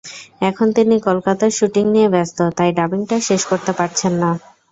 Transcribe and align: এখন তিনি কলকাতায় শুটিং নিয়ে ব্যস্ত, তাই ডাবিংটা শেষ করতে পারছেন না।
এখন 0.41 0.67
তিনি 0.77 0.95
কলকাতায় 1.07 1.53
শুটিং 1.57 1.85
নিয়ে 1.95 2.09
ব্যস্ত, 2.09 2.39
তাই 2.57 2.71
ডাবিংটা 2.77 3.17
শেষ 3.27 3.41
করতে 3.45 3.71
পারছেন 3.79 4.13
না। 4.15 4.31